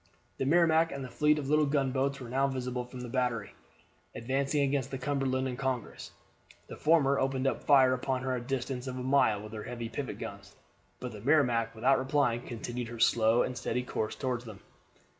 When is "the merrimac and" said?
0.39-1.05